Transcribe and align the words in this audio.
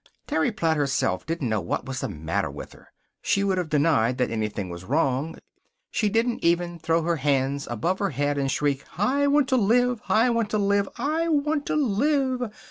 Terry 0.25 0.51
Platt 0.51 0.77
herself 0.77 1.27
didn't 1.27 1.47
know 1.49 1.61
what 1.61 1.85
was 1.85 1.99
the 1.99 2.09
matter 2.09 2.49
with 2.49 2.73
her. 2.73 2.87
She 3.21 3.43
would 3.43 3.59
have 3.59 3.69
denied 3.69 4.17
that 4.17 4.31
anything 4.31 4.67
was 4.71 4.83
wrong. 4.83 5.35
She 5.91 6.09
didn't 6.09 6.43
even 6.43 6.79
throw 6.79 7.03
her 7.03 7.17
hands 7.17 7.67
above 7.67 7.99
her 7.99 8.09
head 8.09 8.39
and 8.39 8.49
shriek: 8.51 8.83
"I 8.97 9.27
want 9.27 9.47
to 9.49 9.57
live! 9.57 10.01
I 10.09 10.31
want 10.31 10.49
to 10.49 10.57
live! 10.57 10.89
I 10.97 11.27
want 11.27 11.67
to 11.67 11.75
live!" 11.75 12.49